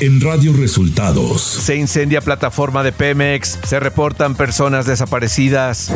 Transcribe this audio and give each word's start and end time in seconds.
en 0.00 0.20
Radio 0.20 0.54
Resultados. 0.54 1.42
Se 1.42 1.76
incendia 1.76 2.22
plataforma 2.22 2.82
de 2.82 2.92
Pemex, 2.92 3.58
se 3.64 3.78
reportan 3.80 4.34
personas 4.34 4.86
desaparecidas. 4.86 5.92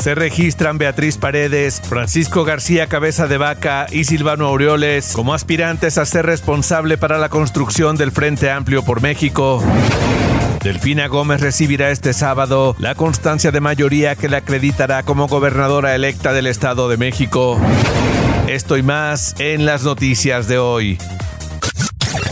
Se 0.00 0.14
registran 0.14 0.78
Beatriz 0.78 1.18
Paredes, 1.18 1.82
Francisco 1.84 2.44
García 2.44 2.86
Cabeza 2.86 3.26
de 3.26 3.36
Vaca 3.36 3.86
y 3.90 4.04
Silvano 4.04 4.46
Aureoles 4.46 5.12
como 5.12 5.34
aspirantes 5.34 5.98
a 5.98 6.06
ser 6.06 6.24
responsable 6.24 6.98
para 6.98 7.18
la 7.18 7.28
construcción 7.28 7.96
del 7.96 8.12
Frente 8.12 8.50
Amplio 8.50 8.84
por 8.84 9.02
México. 9.02 9.62
Delfina 10.62 11.08
Gómez 11.08 11.40
recibirá 11.40 11.90
este 11.90 12.12
sábado 12.12 12.76
la 12.78 12.94
constancia 12.94 13.50
de 13.50 13.60
mayoría 13.60 14.14
que 14.14 14.28
la 14.28 14.38
acreditará 14.38 15.02
como 15.02 15.26
gobernadora 15.26 15.94
electa 15.94 16.32
del 16.32 16.46
Estado 16.46 16.88
de 16.88 16.96
México. 16.96 17.58
Esto 18.46 18.76
y 18.76 18.82
más 18.82 19.34
en 19.38 19.66
las 19.66 19.82
noticias 19.82 20.46
de 20.48 20.58
hoy. 20.58 20.98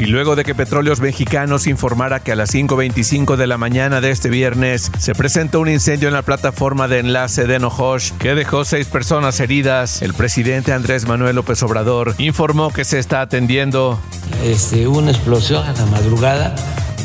Y 0.00 0.06
luego 0.06 0.34
de 0.34 0.44
que 0.44 0.54
Petróleos 0.54 1.00
Mexicanos 1.00 1.66
informara 1.66 2.20
que 2.20 2.32
a 2.32 2.34
las 2.34 2.54
5.25 2.54 3.36
de 3.36 3.46
la 3.46 3.58
mañana 3.58 4.00
de 4.00 4.10
este 4.10 4.30
viernes 4.30 4.90
se 4.98 5.14
presentó 5.14 5.60
un 5.60 5.68
incendio 5.68 6.08
en 6.08 6.14
la 6.14 6.22
plataforma 6.22 6.88
de 6.88 7.00
enlace 7.00 7.46
de 7.46 7.56
Enojosh 7.56 8.12
que 8.12 8.34
dejó 8.34 8.64
seis 8.64 8.86
personas 8.86 9.38
heridas, 9.40 10.00
el 10.00 10.14
presidente 10.14 10.72
Andrés 10.72 11.06
Manuel 11.06 11.36
López 11.36 11.62
Obrador 11.62 12.14
informó 12.16 12.72
que 12.72 12.86
se 12.86 12.98
está 12.98 13.20
atendiendo. 13.20 14.00
Este, 14.42 14.88
una 14.88 15.10
explosión 15.10 15.66
a 15.66 15.74
la 15.74 15.84
madrugada 15.84 16.54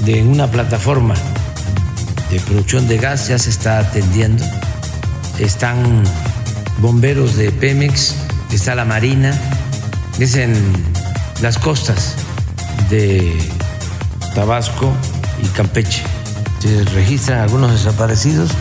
de 0.05 0.23
una 0.23 0.47
plataforma 0.47 1.15
de 2.31 2.39
producción 2.39 2.87
de 2.87 2.97
gas, 2.97 3.27
ya 3.27 3.37
se 3.37 3.49
está 3.49 3.79
atendiendo. 3.79 4.45
Están 5.37 6.01
bomberos 6.77 7.35
de 7.35 7.51
Pemex, 7.51 8.15
está 8.53 8.73
la 8.73 8.85
Marina, 8.85 9.37
es 10.17 10.35
en 10.35 10.55
las 11.41 11.57
costas 11.57 12.15
de 12.89 13.37
Tabasco 14.33 14.91
y 15.43 15.47
Campeche. 15.47 16.03
Se 16.59 16.83
registran 16.85 17.39
algunos 17.39 17.71
desaparecidos 17.71 18.51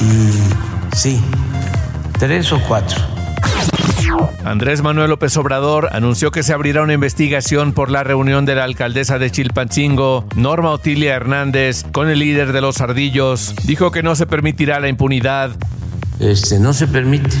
y 0.00 0.96
sí, 0.96 1.20
tres 2.18 2.52
o 2.52 2.60
cuatro. 2.66 3.00
Andrés 4.44 4.82
Manuel 4.82 5.10
López 5.10 5.36
Obrador 5.36 5.88
anunció 5.92 6.30
que 6.30 6.42
se 6.42 6.52
abrirá 6.52 6.82
una 6.82 6.92
investigación 6.92 7.72
por 7.72 7.90
la 7.90 8.04
reunión 8.04 8.44
de 8.44 8.54
la 8.54 8.64
alcaldesa 8.64 9.18
de 9.18 9.30
Chilpancingo, 9.30 10.26
Norma 10.36 10.70
Otilia 10.70 11.14
Hernández, 11.14 11.84
con 11.92 12.08
el 12.08 12.18
líder 12.18 12.52
de 12.52 12.60
los 12.60 12.80
ardillos. 12.80 13.54
Dijo 13.64 13.90
que 13.90 14.02
no 14.02 14.14
se 14.14 14.26
permitirá 14.26 14.80
la 14.80 14.88
impunidad. 14.88 15.50
Este, 16.20 16.58
no 16.58 16.72
se 16.72 16.86
permite 16.86 17.36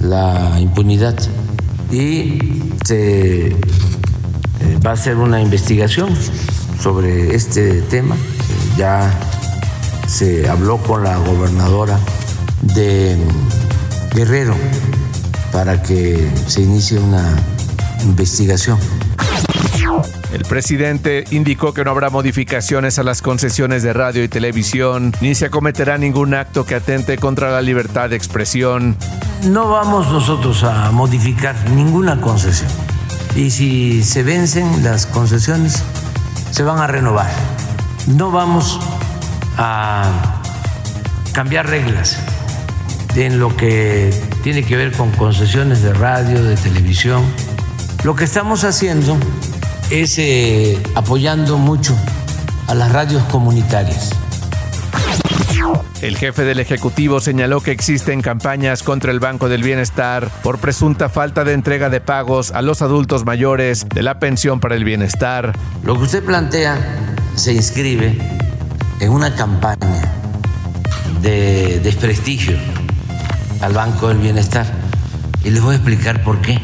la 0.00 0.58
impunidad 0.58 1.14
y 1.90 2.38
se 2.84 3.54
va 4.84 4.92
a 4.92 4.96
ser 4.96 5.16
una 5.16 5.40
investigación 5.40 6.10
sobre 6.80 7.34
este 7.34 7.82
tema. 7.82 8.16
Ya 8.76 9.12
se 10.06 10.48
habló 10.48 10.78
con 10.78 11.04
la 11.04 11.16
gobernadora 11.18 11.98
de 12.62 13.16
Guerrero 14.14 14.54
para 15.52 15.82
que 15.82 16.30
se 16.46 16.62
inicie 16.62 16.98
una 16.98 17.36
investigación. 18.02 18.78
El 20.32 20.44
presidente 20.44 21.24
indicó 21.30 21.74
que 21.74 21.84
no 21.84 21.90
habrá 21.90 22.08
modificaciones 22.08 22.98
a 22.98 23.02
las 23.02 23.20
concesiones 23.20 23.82
de 23.82 23.92
radio 23.92 24.24
y 24.24 24.28
televisión, 24.28 25.12
ni 25.20 25.34
se 25.34 25.46
acometerá 25.46 25.98
ningún 25.98 26.34
acto 26.34 26.64
que 26.64 26.74
atente 26.74 27.18
contra 27.18 27.50
la 27.50 27.60
libertad 27.60 28.10
de 28.10 28.16
expresión. 28.16 28.96
No 29.44 29.68
vamos 29.68 30.10
nosotros 30.10 30.64
a 30.64 30.90
modificar 30.90 31.54
ninguna 31.70 32.20
concesión 32.20 32.70
y 33.34 33.50
si 33.50 34.02
se 34.02 34.22
vencen 34.22 34.84
las 34.84 35.06
concesiones, 35.06 35.82
se 36.50 36.62
van 36.62 36.78
a 36.78 36.86
renovar. 36.86 37.30
No 38.06 38.30
vamos 38.30 38.78
a 39.56 40.40
cambiar 41.32 41.66
reglas 41.66 42.18
en 43.14 43.38
lo 43.38 43.56
que 43.56 44.12
tiene 44.42 44.64
que 44.64 44.76
ver 44.76 44.92
con 44.92 45.10
concesiones 45.12 45.82
de 45.82 45.92
radio, 45.92 46.42
de 46.42 46.56
televisión. 46.56 47.22
Lo 48.04 48.14
que 48.14 48.24
estamos 48.24 48.64
haciendo 48.64 49.16
es 49.90 50.18
eh, 50.18 50.82
apoyando 50.94 51.58
mucho 51.58 51.96
a 52.66 52.74
las 52.74 52.92
radios 52.92 53.22
comunitarias 53.24 54.21
el 56.02 56.16
jefe 56.16 56.42
del 56.42 56.58
Ejecutivo 56.58 57.20
señaló 57.20 57.60
que 57.60 57.70
existen 57.70 58.22
campañas 58.22 58.82
contra 58.82 59.12
el 59.12 59.20
Banco 59.20 59.48
del 59.48 59.62
Bienestar 59.62 60.28
por 60.42 60.58
presunta 60.58 61.08
falta 61.08 61.44
de 61.44 61.52
entrega 61.52 61.90
de 61.90 62.00
pagos 62.00 62.50
a 62.50 62.60
los 62.60 62.82
adultos 62.82 63.24
mayores 63.24 63.86
de 63.88 64.02
la 64.02 64.18
pensión 64.18 64.58
para 64.58 64.74
el 64.74 64.84
bienestar. 64.84 65.52
Lo 65.84 65.94
que 65.96 66.02
usted 66.02 66.24
plantea 66.24 66.76
se 67.36 67.52
inscribe 67.52 68.18
en 68.98 69.10
una 69.10 69.34
campaña 69.36 70.02
de 71.20 71.78
desprestigio 71.78 72.56
al 73.60 73.72
Banco 73.72 74.08
del 74.08 74.18
Bienestar. 74.18 74.66
Y 75.44 75.50
les 75.50 75.62
voy 75.62 75.74
a 75.74 75.76
explicar 75.76 76.24
por 76.24 76.40
qué. 76.40 76.60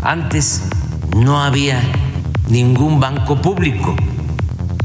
Antes 0.00 0.62
no 1.16 1.42
había 1.42 1.80
ningún 2.48 3.00
banco 3.00 3.40
público 3.42 3.96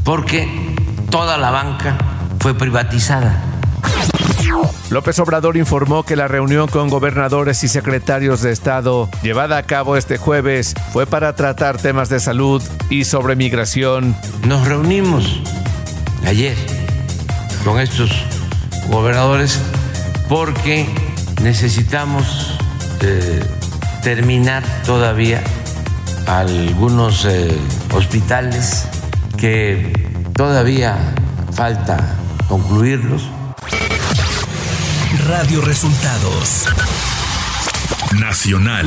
porque 0.02 0.74
toda 1.08 1.38
la 1.38 1.52
banca 1.52 1.96
fue 2.40 2.54
privatizada. 2.54 3.49
López 4.90 5.18
Obrador 5.20 5.56
informó 5.56 6.02
que 6.02 6.16
la 6.16 6.26
reunión 6.26 6.66
con 6.66 6.88
gobernadores 6.88 7.62
y 7.62 7.68
secretarios 7.68 8.42
de 8.42 8.50
Estado 8.50 9.08
llevada 9.22 9.56
a 9.56 9.62
cabo 9.62 9.96
este 9.96 10.18
jueves 10.18 10.74
fue 10.92 11.06
para 11.06 11.36
tratar 11.36 11.78
temas 11.78 12.08
de 12.08 12.18
salud 12.18 12.60
y 12.88 13.04
sobre 13.04 13.36
migración. 13.36 14.16
Nos 14.46 14.66
reunimos 14.66 15.40
ayer 16.26 16.56
con 17.64 17.78
estos 17.78 18.10
gobernadores 18.88 19.60
porque 20.28 20.86
necesitamos 21.40 22.58
eh, 23.00 23.40
terminar 24.02 24.64
todavía 24.84 25.40
algunos 26.26 27.24
eh, 27.26 27.56
hospitales 27.94 28.88
que 29.36 29.92
todavía 30.34 30.96
falta 31.52 32.16
concluirlos 32.48 33.30
Radio 35.18 35.60
Resultados. 35.60 36.66
Nacional. 38.20 38.86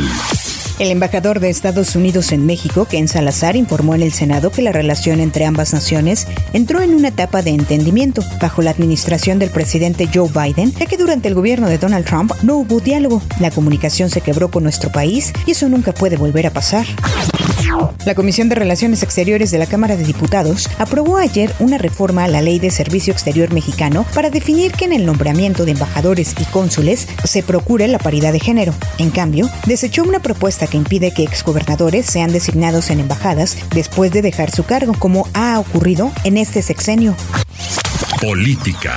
El 0.80 0.90
embajador 0.90 1.42
de 1.42 1.50
Estados 1.50 1.98
Unidos 1.98 2.32
en 2.32 2.46
México, 2.46 2.86
Ken 2.86 3.10
Salazar, 3.10 3.58
informó 3.58 3.94
en 3.94 4.04
el 4.04 4.14
Senado 4.14 4.50
que 4.50 4.62
la 4.62 4.72
relación 4.72 5.20
entre 5.20 5.46
ambas 5.46 5.74
naciones 5.74 6.28
entró 6.54 6.82
en 6.82 6.94
una 6.94 7.10
etapa 7.10 7.42
de 7.42 7.52
entendimiento 7.52 8.24
bajo 8.42 8.62
la 8.62 8.72
administración 8.72 9.38
del 9.38 9.50
presidente 9.50 10.10
Joe 10.14 10.30
Biden, 10.30 10.74
ya 10.74 10.86
que 10.86 10.98
durante 10.98 11.28
el 11.28 11.36
gobierno 11.36 11.68
de 11.68 11.78
Donald 11.78 12.06
Trump 12.06 12.32
no 12.42 12.56
hubo 12.56 12.80
diálogo, 12.80 13.22
la 13.40 13.52
comunicación 13.52 14.10
se 14.10 14.22
quebró 14.22 14.50
con 14.50 14.64
nuestro 14.64 14.92
país 14.92 15.34
y 15.46 15.52
eso 15.52 15.68
nunca 15.68 15.94
puede 15.94 16.16
volver 16.16 16.48
a 16.48 16.54
pasar. 16.54 16.86
La 18.06 18.16
Comisión 18.16 18.50
de 18.50 18.56
Relaciones 18.56 19.02
Exteriores 19.04 19.52
de 19.52 19.58
la 19.58 19.66
Cámara 19.66 19.96
de 19.96 20.04
Diputados 20.04 20.70
aprobó 20.78 21.18
ayer 21.18 21.54
una 21.60 21.78
reforma 21.78 22.24
a 22.24 22.28
la 22.28 22.42
Ley 22.42 22.60
de 22.60 22.72
Servicio 22.72 23.14
Exterior 23.14 23.54
mexicano 23.54 24.06
para 24.14 24.30
definir 24.30 24.74
que 24.74 24.86
en 24.86 24.94
el 24.94 25.06
nombramiento 25.06 25.66
de 25.66 25.72
embajadores 25.72 26.36
y 26.40 26.46
cónsules 26.46 27.08
se 27.24 27.44
procure 27.44 27.88
la 27.88 28.00
paridad 28.00 28.34
de 28.34 28.40
género. 28.40 28.74
En 28.98 29.10
cambio, 29.10 29.50
desechó 29.66 30.04
una 30.04 30.20
propuesta 30.20 30.68
que 30.68 30.78
impide 30.78 31.14
que 31.14 31.24
exgobernadores 31.24 32.06
sean 32.06 32.32
designados 32.32 32.90
en 32.90 33.00
embajadas 33.00 33.58
después 33.74 34.12
de 34.12 34.22
dejar 34.22 34.52
su 34.52 34.64
cargo, 34.64 34.94
como 34.98 35.28
ha 35.34 35.60
ocurrido 35.60 36.12
en 36.24 36.38
este 36.38 36.62
sexenio. 36.62 37.16
Política. 38.22 38.94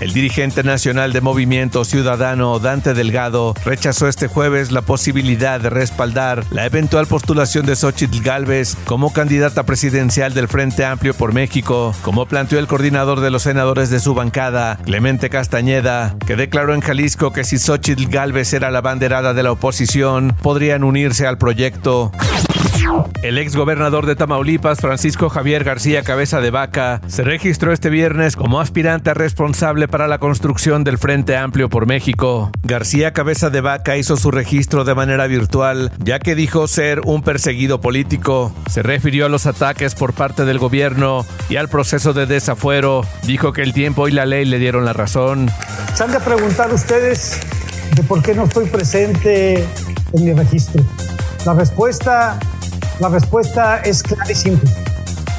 El 0.00 0.12
dirigente 0.12 0.62
nacional 0.62 1.12
de 1.12 1.20
Movimiento 1.20 1.84
Ciudadano, 1.84 2.60
Dante 2.60 2.94
Delgado, 2.94 3.54
rechazó 3.64 4.06
este 4.06 4.28
jueves 4.28 4.70
la 4.70 4.82
posibilidad 4.82 5.60
de 5.60 5.70
respaldar 5.70 6.44
la 6.50 6.66
eventual 6.66 7.06
postulación 7.06 7.66
de 7.66 7.74
Xochitl 7.74 8.22
Gálvez 8.22 8.76
como 8.84 9.12
candidata 9.12 9.64
presidencial 9.64 10.34
del 10.34 10.46
Frente 10.46 10.84
Amplio 10.84 11.14
por 11.14 11.32
México, 11.32 11.94
como 12.02 12.26
planteó 12.26 12.60
el 12.60 12.68
coordinador 12.68 13.20
de 13.20 13.30
los 13.30 13.42
senadores 13.42 13.90
de 13.90 13.98
su 13.98 14.14
bancada, 14.14 14.78
Clemente 14.84 15.30
Castañeda, 15.30 16.14
que 16.26 16.36
declaró 16.36 16.74
en 16.74 16.80
Jalisco 16.80 17.32
que 17.32 17.42
si 17.42 17.58
Xochitl 17.58 18.06
Gálvez 18.06 18.52
era 18.52 18.70
la 18.70 18.80
banderada 18.80 19.34
de 19.34 19.42
la 19.42 19.52
oposición, 19.52 20.36
podrían 20.42 20.84
unirse 20.84 21.26
al 21.26 21.38
proyecto. 21.38 22.12
El 23.22 23.38
ex 23.38 23.56
gobernador 23.56 24.06
de 24.06 24.16
Tamaulipas, 24.16 24.80
Francisco 24.80 25.28
Javier 25.28 25.64
García 25.64 26.02
Cabeza 26.02 26.40
de 26.40 26.50
Vaca, 26.50 27.00
se 27.08 27.24
registró 27.24 27.72
este 27.72 27.90
viernes 27.90 28.36
como 28.36 28.60
aspirante 28.60 29.12
responsable 29.12 29.88
para 29.88 30.08
la 30.08 30.18
construcción 30.18 30.84
del 30.84 30.98
Frente 30.98 31.36
Amplio 31.36 31.68
por 31.68 31.86
México. 31.86 32.50
García 32.62 33.12
Cabeza 33.12 33.50
de 33.50 33.60
Vaca 33.60 33.96
hizo 33.96 34.16
su 34.16 34.30
registro 34.30 34.84
de 34.84 34.94
manera 34.94 35.26
virtual, 35.26 35.92
ya 35.98 36.18
que 36.20 36.34
dijo 36.34 36.68
ser 36.68 37.00
un 37.04 37.22
perseguido 37.22 37.80
político. 37.80 38.52
Se 38.70 38.82
refirió 38.82 39.26
a 39.26 39.28
los 39.28 39.46
ataques 39.46 39.94
por 39.94 40.12
parte 40.12 40.44
del 40.44 40.58
gobierno 40.58 41.26
y 41.48 41.56
al 41.56 41.68
proceso 41.68 42.12
de 42.12 42.26
desafuero. 42.26 43.02
Dijo 43.24 43.52
que 43.52 43.62
el 43.62 43.72
tiempo 43.72 44.08
y 44.08 44.12
la 44.12 44.26
ley 44.26 44.44
le 44.44 44.58
dieron 44.58 44.84
la 44.84 44.92
razón. 44.92 45.50
Se 45.94 46.04
han 46.04 46.12
de 46.12 46.20
preguntar 46.20 46.72
ustedes 46.72 47.40
de 47.96 48.02
por 48.04 48.22
qué 48.22 48.34
no 48.34 48.44
estoy 48.44 48.66
presente 48.66 49.66
en 50.12 50.24
mi 50.24 50.32
registro. 50.32 50.84
La 51.44 51.54
respuesta 51.54 52.38
la 53.00 53.08
respuesta 53.08 53.78
es 53.78 54.02
clara 54.02 54.30
y 54.30 54.34
simple, 54.34 54.70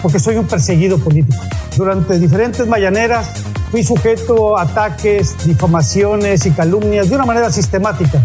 porque 0.01 0.19
soy 0.19 0.37
un 0.37 0.47
perseguido 0.47 0.97
político. 0.97 1.41
Durante 1.75 2.17
diferentes 2.17 2.65
mañaneras 2.67 3.31
fui 3.71 3.83
sujeto 3.83 4.57
a 4.57 4.63
ataques, 4.63 5.35
difamaciones 5.45 6.45
y 6.45 6.51
calumnias 6.51 7.09
de 7.09 7.15
una 7.15 7.25
manera 7.25 7.51
sistemática 7.51 8.21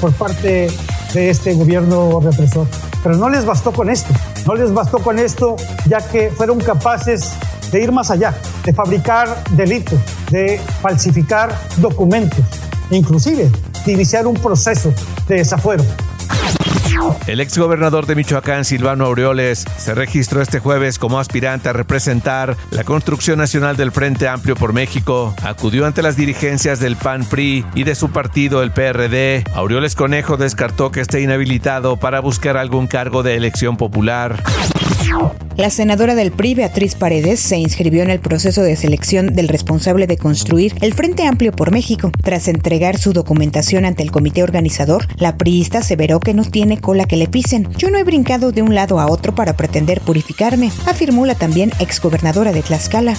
por 0.00 0.12
parte 0.12 0.68
de 1.12 1.30
este 1.30 1.54
gobierno 1.54 2.20
represor. 2.20 2.66
Pero 3.02 3.16
no 3.16 3.28
les 3.28 3.44
bastó 3.44 3.72
con 3.72 3.88
esto, 3.88 4.12
no 4.46 4.54
les 4.54 4.72
bastó 4.72 4.98
con 4.98 5.18
esto 5.18 5.56
ya 5.86 5.98
que 5.98 6.30
fueron 6.30 6.58
capaces 6.60 7.32
de 7.70 7.82
ir 7.82 7.92
más 7.92 8.10
allá, 8.10 8.34
de 8.64 8.72
fabricar 8.72 9.44
delitos, 9.52 9.98
de 10.30 10.60
falsificar 10.80 11.54
documentos, 11.76 12.44
inclusive 12.90 13.50
de 13.84 13.92
iniciar 13.92 14.26
un 14.26 14.34
proceso 14.34 14.92
de 15.28 15.36
desafuero. 15.36 15.84
El 17.26 17.40
exgobernador 17.40 18.06
de 18.06 18.14
Michoacán, 18.14 18.64
Silvano 18.64 19.04
Aureoles, 19.04 19.64
se 19.76 19.94
registró 19.94 20.42
este 20.42 20.58
jueves 20.58 20.98
como 20.98 21.18
aspirante 21.18 21.68
a 21.68 21.72
representar 21.72 22.56
la 22.70 22.84
construcción 22.84 23.38
nacional 23.38 23.76
del 23.76 23.92
Frente 23.92 24.28
Amplio 24.28 24.56
por 24.56 24.72
México. 24.72 25.34
Acudió 25.42 25.86
ante 25.86 26.02
las 26.02 26.16
dirigencias 26.16 26.80
del 26.80 26.96
PAN-PRI 26.96 27.64
y 27.74 27.84
de 27.84 27.94
su 27.94 28.10
partido, 28.10 28.62
el 28.62 28.72
PRD. 28.72 29.44
Aureoles 29.54 29.94
Conejo 29.94 30.36
descartó 30.36 30.90
que 30.90 31.00
esté 31.00 31.20
inhabilitado 31.20 31.96
para 31.96 32.20
buscar 32.20 32.56
algún 32.56 32.86
cargo 32.86 33.22
de 33.22 33.36
elección 33.36 33.76
popular. 33.76 34.42
La 35.56 35.68
senadora 35.68 36.14
del 36.14 36.32
PRI, 36.32 36.54
Beatriz 36.54 36.94
Paredes, 36.94 37.40
se 37.40 37.58
inscribió 37.58 38.02
en 38.02 38.10
el 38.10 38.20
proceso 38.20 38.62
de 38.62 38.76
selección 38.76 39.34
del 39.34 39.48
responsable 39.48 40.06
de 40.06 40.16
construir 40.16 40.74
el 40.80 40.94
Frente 40.94 41.26
Amplio 41.26 41.52
por 41.52 41.70
México. 41.70 42.10
Tras 42.22 42.48
entregar 42.48 42.96
su 42.96 43.12
documentación 43.12 43.84
ante 43.84 44.02
el 44.02 44.10
comité 44.10 44.42
organizador, 44.42 45.06
la 45.16 45.36
priista 45.36 45.78
aseveró 45.78 46.18
que 46.20 46.32
no 46.32 46.44
tiene 46.44 46.80
cola 46.80 47.04
que 47.04 47.16
le 47.16 47.28
pisen. 47.28 47.68
Yo 47.76 47.90
no 47.90 47.98
he 47.98 48.04
brincado 48.04 48.52
de 48.52 48.62
un 48.62 48.74
lado 48.74 49.00
a 49.00 49.06
otro 49.06 49.34
para 49.34 49.54
pretender 49.54 50.00
purificarme, 50.00 50.70
afirmó 50.86 51.26
la 51.26 51.34
también 51.34 51.72
exgobernadora 51.78 52.52
de 52.52 52.62
Tlaxcala. 52.62 53.16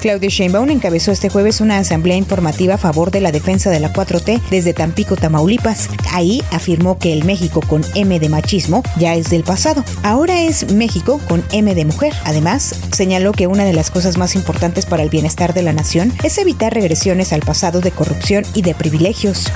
Claudia 0.00 0.28
Sheinbaum 0.30 0.70
encabezó 0.70 1.12
este 1.12 1.28
jueves 1.28 1.60
una 1.60 1.78
asamblea 1.78 2.16
informativa 2.16 2.74
a 2.74 2.78
favor 2.78 3.10
de 3.10 3.20
la 3.20 3.32
defensa 3.32 3.70
de 3.70 3.80
la 3.80 3.92
4T 3.92 4.40
desde 4.50 4.72
Tampico, 4.72 5.16
Tamaulipas. 5.16 5.88
Ahí 6.12 6.42
afirmó 6.50 6.98
que 6.98 7.12
el 7.12 7.24
México 7.24 7.60
con 7.60 7.84
M 7.94 8.18
de 8.18 8.28
machismo 8.28 8.82
ya 8.98 9.14
es 9.14 9.30
del 9.30 9.44
pasado. 9.44 9.84
Ahora 10.02 10.40
es 10.42 10.72
México 10.72 11.20
con 11.28 11.44
M 11.52 11.74
de 11.74 11.84
mujer. 11.84 12.14
Además, 12.24 12.74
señaló 12.92 13.32
que 13.32 13.46
una 13.46 13.64
de 13.64 13.72
las 13.72 13.90
cosas 13.90 14.16
más 14.16 14.34
importantes 14.34 14.86
para 14.86 15.02
el 15.02 15.10
bienestar 15.10 15.54
de 15.54 15.62
la 15.62 15.72
nación 15.72 16.12
es 16.22 16.38
evitar 16.38 16.72
regresiones 16.72 17.32
al 17.32 17.40
pasado 17.40 17.80
de 17.80 17.90
corrupción 17.90 18.44
y 18.54 18.62
de 18.62 18.74
privilegios. 18.74 19.50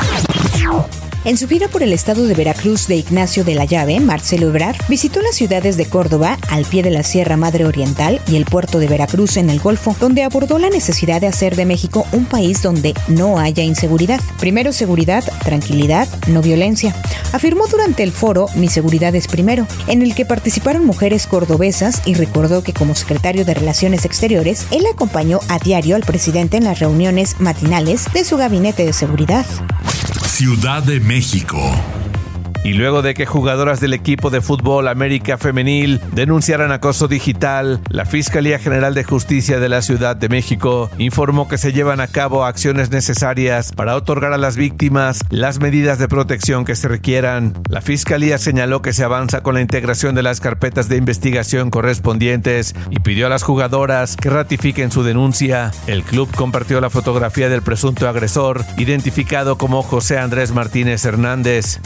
En 1.25 1.39
su 1.39 1.49
gira 1.49 1.69
por 1.69 1.83
el 1.83 1.95
estado 1.95 2.27
de 2.27 2.35
Veracruz 2.35 2.87
de 2.87 2.97
Ignacio 2.97 3.45
de 3.45 3.55
la 3.55 3.65
Llave, 3.65 3.99
Marcelo 3.99 4.49
Ebrard 4.49 4.77
visitó 4.91 5.23
las 5.23 5.35
ciudades 5.35 5.79
de 5.79 5.87
Córdoba, 5.87 6.37
al 6.51 6.67
pie 6.67 6.83
de 6.83 6.91
la 6.91 7.03
Sierra 7.03 7.39
Madre 7.39 7.65
Oriental 7.65 8.21
y 8.29 8.37
el 8.37 8.45
puerto 8.45 8.79
de 8.79 8.89
Veracruz 8.89 9.39
en 9.39 9.49
el 9.49 9.59
Golfo, 9.59 9.97
donde 9.99 10.23
abordó 10.23 10.59
la 10.59 10.69
necesidad 10.69 11.23
de 11.23 11.27
hacer 11.27 11.57
de 11.57 11.65
México 11.65 12.07
un 12.13 12.27
país 12.27 12.61
donde 12.61 12.93
no 13.09 13.39
haya 13.39 13.63
inseguridad. 13.63 14.21
Primero 14.39 14.75
seguridad, 14.75 15.25
tranquilidad, 15.43 16.09
no 16.27 16.43
violencia. 16.43 16.95
Afirmó 17.33 17.69
durante 17.69 18.03
el 18.03 18.13
foro 18.13 18.47
Mi 18.55 18.69
seguridad 18.69 19.15
es 19.15 19.27
primero, 19.27 19.67
en 19.87 20.03
el 20.03 20.15
que 20.15 20.27
participaron 20.27 20.85
mujeres 20.85 21.27
cordobesas 21.27 22.03
y 22.05 22.13
recordó 22.13 22.63
que 22.63 22.75
como 22.75 22.95
secretario 22.95 23.47
de 23.47 23.55
Relaciones 23.55 24.05
Exteriores, 24.05 24.67
él 24.73 24.85
acompañó 24.93 25.41
a 25.49 25.59
diario 25.59 25.97
al 25.97 26.03
presidente 26.03 26.59
en 26.59 26.65
las 26.65 26.81
reuniones 26.81 27.41
matinales 27.41 28.13
de 28.13 28.25
su 28.25 28.37
gabinete 28.37 28.85
de 28.85 28.93
seguridad. 28.93 29.47
Ciudad 30.37 30.83
de 30.83 30.99
México. 30.99 32.04
Y 32.65 32.73
luego 32.73 33.03
de 33.03 33.13
que 33.13 33.27
jugadoras 33.27 33.79
del 33.79 33.93
equipo 33.93 34.31
de 34.31 34.41
fútbol 34.41 34.89
América 34.89 35.37
Femenil 35.37 36.01
denunciaran 36.13 36.73
acoso 36.73 37.09
digital, 37.09 37.83
la 37.91 38.07
Fiscalía 38.07 38.59
General 38.59 38.95
de 38.95 39.05
Justicia 39.05 39.61
de 39.61 39.69
la 39.69 39.83
Ciudad 39.83 40.17
de 40.17 40.31
México 40.31 40.91
informó 40.97 41.47
que 41.47 41.59
se 41.59 41.75
llevan 41.75 42.01
a 42.01 42.07
cabo 42.07 42.47
acciones 42.47 42.89
necesarias 42.89 43.71
para 43.73 43.95
otorgar 43.95 44.33
a 44.33 44.39
las 44.39 44.57
víctimas 44.57 45.21
las 45.29 45.61
medidas 45.61 45.99
de 45.99 46.09
protección 46.09 46.65
que 46.65 46.75
se 46.75 46.89
requieran. 46.89 47.53
La 47.69 47.83
Fiscalía 47.83 48.39
señaló 48.39 48.81
que 48.81 48.95
se 48.95 49.05
avanza 49.05 49.43
con 49.43 49.55
la 49.55 49.61
integración 49.61 50.15
de 50.15 50.23
las 50.23 50.41
carpetas 50.41 50.89
de 50.89 50.97
investigación 50.97 51.69
correspondientes 51.69 52.75
y 52.89 53.01
pidió 53.01 53.27
a 53.27 53.31
las 53.31 53.43
jugadoras 53.43 54.17
que 54.17 54.31
ratifiquen 54.31 54.91
su 54.91 55.03
denuncia. 55.03 55.71
El 55.87 56.03
club 56.03 56.35
compartió 56.35 56.81
la 56.81 56.89
fotografía 56.89 57.51
del 57.51 57.61
presunto 57.61 58.09
agresor, 58.09 58.65
identificado 58.79 59.59
como 59.59 59.83
José 59.83 60.17
Andrés 60.17 60.53
Martínez 60.53 61.05
Hernández. 61.05 61.79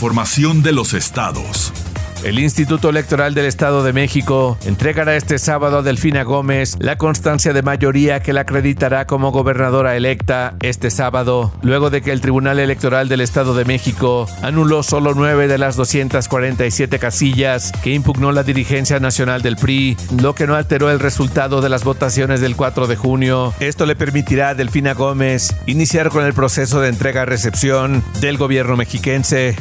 Información 0.00 0.62
de 0.62 0.72
los 0.72 0.94
estados. 0.94 1.74
El 2.22 2.38
Instituto 2.38 2.90
Electoral 2.90 3.32
del 3.32 3.46
Estado 3.46 3.82
de 3.82 3.94
México 3.94 4.58
entregará 4.66 5.16
este 5.16 5.38
sábado 5.38 5.78
a 5.78 5.82
Delfina 5.82 6.22
Gómez 6.22 6.76
la 6.78 6.98
constancia 6.98 7.54
de 7.54 7.62
mayoría 7.62 8.20
que 8.20 8.34
la 8.34 8.42
acreditará 8.42 9.06
como 9.06 9.32
gobernadora 9.32 9.96
electa 9.96 10.54
este 10.60 10.90
sábado, 10.90 11.50
luego 11.62 11.88
de 11.88 12.02
que 12.02 12.12
el 12.12 12.20
Tribunal 12.20 12.58
Electoral 12.58 13.08
del 13.08 13.22
Estado 13.22 13.54
de 13.54 13.64
México 13.64 14.28
anuló 14.42 14.82
solo 14.82 15.14
nueve 15.14 15.48
de 15.48 15.56
las 15.56 15.76
247 15.76 16.98
casillas 16.98 17.72
que 17.82 17.94
impugnó 17.94 18.32
la 18.32 18.42
dirigencia 18.42 19.00
nacional 19.00 19.40
del 19.40 19.56
PRI, 19.56 19.96
lo 20.20 20.34
que 20.34 20.46
no 20.46 20.56
alteró 20.56 20.90
el 20.90 21.00
resultado 21.00 21.62
de 21.62 21.70
las 21.70 21.84
votaciones 21.84 22.42
del 22.42 22.54
4 22.54 22.86
de 22.86 22.96
junio. 22.96 23.54
Esto 23.60 23.86
le 23.86 23.96
permitirá 23.96 24.50
a 24.50 24.54
Delfina 24.54 24.92
Gómez 24.92 25.56
iniciar 25.64 26.10
con 26.10 26.26
el 26.26 26.34
proceso 26.34 26.82
de 26.82 26.90
entrega-recepción 26.90 28.04
del 28.20 28.36
gobierno 28.36 28.76
mexiquense. 28.76 29.56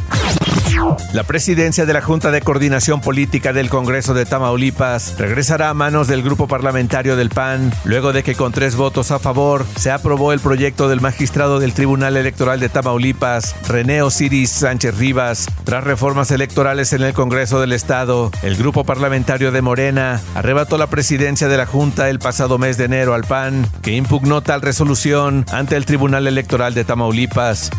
La 1.13 1.23
presidencia 1.23 1.85
de 1.85 1.93
la 1.93 2.01
Junta 2.01 2.31
de 2.31 2.41
Coordinación 2.49 2.99
Política 2.99 3.53
del 3.53 3.69
Congreso 3.69 4.15
de 4.15 4.25
Tamaulipas 4.25 5.19
regresará 5.19 5.69
a 5.69 5.75
manos 5.75 6.07
del 6.07 6.23
grupo 6.23 6.47
parlamentario 6.47 7.15
del 7.15 7.29
PAN, 7.29 7.71
luego 7.83 8.11
de 8.11 8.23
que 8.23 8.33
con 8.33 8.51
tres 8.51 8.75
votos 8.75 9.11
a 9.11 9.19
favor 9.19 9.67
se 9.75 9.91
aprobó 9.91 10.33
el 10.33 10.39
proyecto 10.39 10.89
del 10.89 10.99
magistrado 10.99 11.59
del 11.59 11.75
Tribunal 11.75 12.17
Electoral 12.17 12.59
de 12.59 12.67
Tamaulipas, 12.67 13.55
René 13.67 14.01
Osiris 14.01 14.49
Sánchez 14.49 14.97
Rivas. 14.97 15.45
Tras 15.63 15.83
reformas 15.83 16.31
electorales 16.31 16.91
en 16.93 17.03
el 17.03 17.13
Congreso 17.13 17.61
del 17.61 17.71
Estado, 17.71 18.31
el 18.41 18.55
grupo 18.55 18.83
parlamentario 18.83 19.51
de 19.51 19.61
Morena 19.61 20.19
arrebató 20.33 20.79
la 20.79 20.87
presidencia 20.87 21.49
de 21.49 21.57
la 21.57 21.67
Junta 21.67 22.09
el 22.09 22.17
pasado 22.17 22.57
mes 22.57 22.77
de 22.77 22.85
enero 22.85 23.13
al 23.13 23.25
PAN, 23.25 23.67
que 23.83 23.95
impugnó 23.95 24.41
tal 24.41 24.63
resolución 24.63 25.45
ante 25.51 25.75
el 25.75 25.85
Tribunal 25.85 26.25
Electoral 26.25 26.73
de 26.73 26.83
Tamaulipas. 26.83 27.69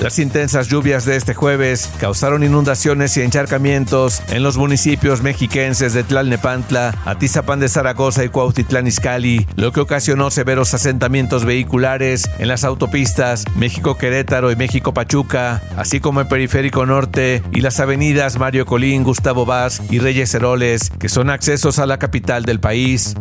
Las 0.00 0.18
intensas 0.18 0.68
lluvias 0.68 1.04
de 1.04 1.16
este 1.16 1.34
jueves 1.34 1.90
causaron 1.98 2.44
inundaciones 2.44 3.16
y 3.16 3.22
encharcamientos 3.22 4.22
en 4.28 4.42
los 4.42 4.56
municipios 4.56 5.22
mexiquenses 5.22 5.94
de 5.94 6.04
Tlalnepantla, 6.04 6.94
Atizapán 7.04 7.60
de 7.60 7.68
Zaragoza 7.68 8.24
y 8.24 8.28
Cuautitlán 8.28 8.86
Izcalli, 8.86 9.46
lo 9.56 9.72
que 9.72 9.80
ocasionó 9.80 10.30
severos 10.30 10.74
asentamientos 10.74 11.44
vehiculares 11.44 12.28
en 12.38 12.48
las 12.48 12.64
autopistas 12.64 13.44
México-Querétaro 13.56 14.50
y 14.50 14.56
México-Pachuca, 14.56 15.62
así 15.76 16.00
como 16.00 16.20
en 16.20 16.28
Periférico 16.28 16.86
Norte 16.86 17.42
y 17.52 17.60
las 17.60 17.80
avenidas 17.80 18.38
Mario 18.38 18.66
Colín, 18.66 19.04
Gustavo 19.04 19.46
Vaz 19.46 19.82
y 19.90 19.98
Reyes 19.98 20.34
Heroles, 20.34 20.90
que 20.98 21.08
son 21.08 21.30
accesos 21.30 21.78
a 21.78 21.86
la 21.86 21.98
capital 21.98 22.44
del 22.44 22.60
país. 22.60 23.14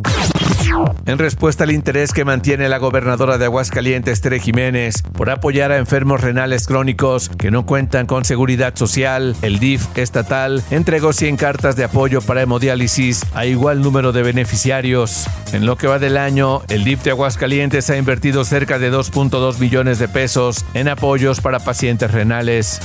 En 1.05 1.17
respuesta 1.17 1.65
al 1.65 1.71
interés 1.71 2.13
que 2.13 2.25
mantiene 2.25 2.69
la 2.69 2.77
gobernadora 2.77 3.37
de 3.37 3.45
Aguascalientes, 3.45 4.21
Tere 4.21 4.39
Jiménez, 4.39 5.01
por 5.01 5.29
apoyar 5.29 5.71
a 5.71 5.77
enfermos 5.77 6.21
renales 6.21 6.65
crónicos 6.65 7.29
que 7.29 7.51
no 7.51 7.65
cuentan 7.65 8.05
con 8.05 8.25
seguridad 8.25 8.75
social, 8.75 9.35
el 9.41 9.59
DIF 9.59 9.85
estatal 9.97 10.63
entregó 10.71 11.13
100 11.13 11.37
cartas 11.37 11.75
de 11.75 11.83
apoyo 11.83 12.21
para 12.21 12.41
hemodiálisis 12.41 13.25
a 13.33 13.45
igual 13.45 13.81
número 13.81 14.11
de 14.11 14.23
beneficiarios. 14.23 15.27
En 15.51 15.65
lo 15.65 15.77
que 15.77 15.87
va 15.87 15.99
del 15.99 16.17
año, 16.17 16.61
el 16.69 16.83
DIF 16.83 17.03
de 17.03 17.11
Aguascalientes 17.11 17.89
ha 17.89 17.97
invertido 17.97 18.45
cerca 18.45 18.79
de 18.79 18.91
2.2 18.91 19.59
millones 19.59 19.99
de 19.99 20.07
pesos 20.07 20.65
en 20.73 20.87
apoyos 20.87 21.41
para 21.41 21.59
pacientes 21.59 22.11
renales. 22.11 22.79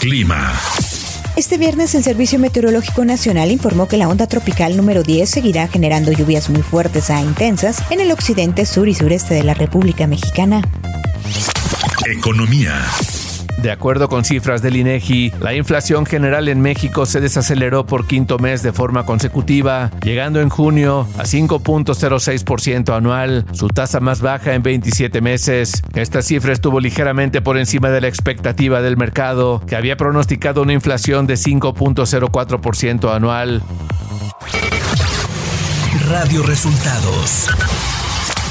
Clima. 0.00 0.52
Este 1.34 1.56
viernes 1.56 1.94
el 1.94 2.04
Servicio 2.04 2.38
Meteorológico 2.38 3.06
Nacional 3.06 3.50
informó 3.50 3.88
que 3.88 3.96
la 3.96 4.06
onda 4.06 4.26
tropical 4.26 4.76
número 4.76 5.02
10 5.02 5.30
seguirá 5.30 5.66
generando 5.66 6.12
lluvias 6.12 6.50
muy 6.50 6.60
fuertes 6.60 7.08
a 7.08 7.22
intensas 7.22 7.82
en 7.90 8.00
el 8.00 8.12
occidente, 8.12 8.66
sur 8.66 8.86
y 8.86 8.94
sureste 8.94 9.32
de 9.32 9.42
la 9.42 9.54
República 9.54 10.06
Mexicana. 10.06 10.60
Economía. 12.06 12.82
De 13.62 13.70
acuerdo 13.70 14.08
con 14.08 14.24
cifras 14.24 14.60
del 14.60 14.74
INEGI, 14.74 15.34
la 15.40 15.54
inflación 15.54 16.04
general 16.04 16.48
en 16.48 16.60
México 16.60 17.06
se 17.06 17.20
desaceleró 17.20 17.86
por 17.86 18.08
quinto 18.08 18.40
mes 18.40 18.64
de 18.64 18.72
forma 18.72 19.06
consecutiva, 19.06 19.92
llegando 20.02 20.40
en 20.40 20.48
junio 20.48 21.06
a 21.16 21.22
5.06% 21.22 22.92
anual, 22.92 23.46
su 23.52 23.68
tasa 23.68 24.00
más 24.00 24.20
baja 24.20 24.54
en 24.54 24.64
27 24.64 25.20
meses. 25.20 25.80
Esta 25.94 26.22
cifra 26.22 26.52
estuvo 26.52 26.80
ligeramente 26.80 27.40
por 27.40 27.56
encima 27.56 27.90
de 27.90 28.00
la 28.00 28.08
expectativa 28.08 28.82
del 28.82 28.96
mercado, 28.96 29.62
que 29.64 29.76
había 29.76 29.96
pronosticado 29.96 30.62
una 30.62 30.72
inflación 30.72 31.28
de 31.28 31.34
5.04% 31.34 33.14
anual. 33.14 33.62
Radio 36.08 36.42
Resultados 36.42 37.48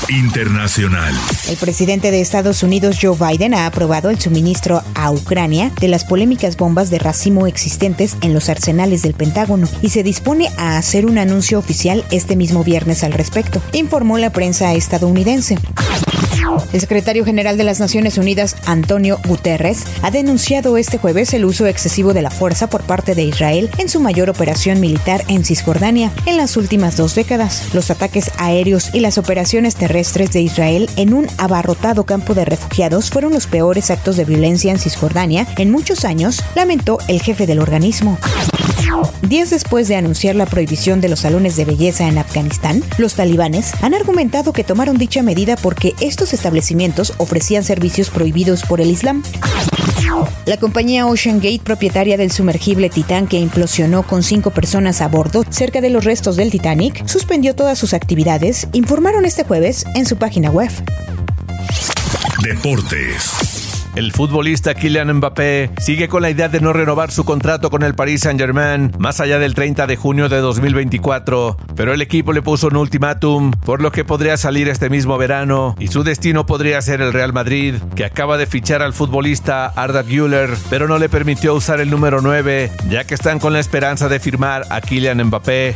Internacional. 0.10 1.14
El 1.48 1.58
presidente 1.58 2.12
de 2.12 2.22
Estados 2.22 2.64
Unidos, 2.64 2.98
Joe 3.02 3.16
Biden, 3.16 3.54
ha 3.54 3.66
aprobado 3.66 4.10
el 4.10 4.20
suministro 4.20 4.84
a 4.96 5.12
Ucrania 5.12 5.72
de 5.80 5.88
las 5.88 6.06
polémicas 6.06 6.58
bombas 6.58 6.90
de 6.90 7.00
racimo 7.00 7.48
existentes 7.48 8.18
en 8.22 8.34
los 8.34 8.50
arsenales 8.50 9.02
del 9.02 9.14
Pentágono 9.14 9.68
y 9.82 9.90
se 9.90 10.04
dispone 10.04 10.50
a 10.58 10.78
hacer 10.78 11.06
un 11.06 11.18
anuncio 11.18 11.60
oficial 11.60 12.04
este 12.12 12.36
mismo 12.36 12.64
viernes 12.64 13.04
al 13.04 13.14
respecto, 13.14 13.62
informó 13.74 14.18
la 14.18 14.32
prensa 14.32 14.74
estadounidense. 14.74 15.58
El 16.74 16.80
secretario 16.80 17.26
general 17.26 17.58
de 17.58 17.64
las 17.64 17.80
Naciones 17.80 18.18
Unidas, 18.18 18.56
Antonio 18.66 19.20
Guterres, 19.28 19.84
ha 20.02 20.12
denunciado 20.12 20.78
este 20.78 20.98
jueves 20.98 21.34
el 21.34 21.46
uso 21.46 21.66
excesivo 21.68 22.14
de 22.14 22.22
la 22.22 22.32
fuerza 22.32 22.68
por 22.68 22.84
parte 22.84 23.16
de 23.16 23.24
Israel 23.24 23.70
en 23.78 23.90
su 23.90 24.00
mayor 24.00 24.30
operación 24.30 24.80
militar 24.80 25.24
en 25.28 25.44
Cisjordania 25.44 26.12
en 26.26 26.38
las 26.38 26.58
últimas 26.58 26.98
dos 26.98 27.16
décadas. 27.16 27.74
Los 27.74 27.92
ataques 27.92 28.32
aéreos 28.38 28.94
y 28.94 29.00
las 29.00 29.18
operaciones 29.18 29.76
terrestres 29.76 30.32
de 30.32 30.42
Israel 30.42 30.90
en 30.96 31.14
un 31.14 31.28
abarrotado 31.38 32.06
campo 32.06 32.34
de 32.34 32.46
refugiados 32.46 33.10
fueron 33.10 33.34
los 33.34 33.48
peores 33.48 33.92
actos 33.92 34.18
de 34.18 34.26
violencia 34.26 34.72
en 34.72 34.80
Cisjordania 34.80 35.48
en 35.58 35.72
muchos 35.72 36.06
años, 36.06 36.42
lamentó 36.56 36.98
el 37.08 37.22
jefe 37.22 37.48
del 37.48 37.60
organismo. 37.60 38.18
Días 39.22 39.50
después 39.50 39.88
de 39.88 39.96
anunciar 39.96 40.36
la 40.36 40.46
prohibición 40.46 41.00
de 41.00 41.10
los 41.10 41.22
salones 41.22 41.56
de 41.56 41.66
belleza 41.66 42.08
en 42.08 42.18
Afganistán, 42.18 42.84
los 42.98 43.16
talibanes 43.16 43.72
han 43.82 43.94
argumentado 43.94 44.52
que 44.52 44.64
tomaron 44.64 44.98
dicha 44.98 45.24
medida 45.24 45.56
porque 45.56 45.94
estos 46.02 46.34
establecimientos 46.34 47.14
ofrecían 47.18 47.64
servicios 47.64 48.10
prohibidos 48.10 48.64
por 48.64 48.82
el 48.82 48.90
Islam. 48.90 49.24
La 50.46 50.58
compañía 50.58 51.06
Ocean 51.06 51.38
Gate, 51.38 51.62
propietaria 51.64 52.18
del 52.18 52.32
sumergible 52.32 52.90
Titán 52.90 53.28
que 53.28 53.40
implosionó 53.40 54.04
con 54.04 54.24
cinco 54.24 54.52
personas 54.52 55.02
a 55.02 55.08
bordo 55.08 55.46
cerca 55.50 55.80
de 55.80 55.90
los 55.90 56.04
restos 56.04 56.36
del 56.36 56.52
Titanic, 56.52 57.06
suspendió 57.08 57.56
todas 57.56 57.80
sus 57.80 57.94
actividades, 57.94 58.68
informaron 58.74 59.26
este 59.26 59.44
jueves 59.44 59.86
en 59.96 60.06
su 60.06 60.18
página 60.18 60.50
web. 60.50 60.72
Deportes. 62.44 63.51
El 63.96 64.14
futbolista 64.14 64.74
Kylian 64.74 65.14
Mbappé 65.18 65.72
sigue 65.78 66.08
con 66.08 66.22
la 66.22 66.30
idea 66.30 66.48
de 66.48 66.62
no 66.62 66.72
renovar 66.72 67.12
su 67.12 67.26
contrato 67.26 67.70
con 67.70 67.84
el 67.84 67.94
Paris 67.94 68.22
Saint-Germain 68.22 68.94
más 68.98 69.20
allá 69.20 69.38
del 69.38 69.54
30 69.54 69.86
de 69.86 69.98
junio 69.98 70.30
de 70.30 70.38
2024, 70.38 71.58
pero 71.76 71.94
el 71.94 72.02
equipo 72.02 72.32
le 72.32 72.42
puso 72.42 72.68
un 72.68 72.78
ultimátum, 72.78 73.52
por 73.52 73.82
lo 73.82 73.92
que 73.92 74.06
podría 74.06 74.38
salir 74.38 74.70
este 74.70 74.90
mismo 74.90 75.18
verano 75.18 75.76
y 75.78 75.90
su 75.90 76.04
destino 76.04 76.46
podría 76.46 76.82
ser 76.82 77.02
el 77.02 77.12
Real 77.12 77.34
Madrid, 77.34 77.76
que 77.96 78.06
acaba 78.06 78.38
de 78.38 78.46
fichar 78.46 78.82
al 78.82 78.94
futbolista 78.94 79.66
Arda 79.66 80.04
Güler, 80.04 80.52
pero 80.70 80.88
no 80.88 80.98
le 80.98 81.10
permitió 81.10 81.54
usar 81.54 81.82
el 81.82 81.90
número 81.90 82.22
9, 82.22 82.72
ya 82.90 83.04
que 83.04 83.16
están 83.16 83.40
con 83.40 83.52
la 83.52 83.60
esperanza 83.60 84.08
de 84.08 84.22
firmar 84.22 84.64
a 84.70 84.80
Kylian 84.80 85.22
Mbappé. 85.26 85.76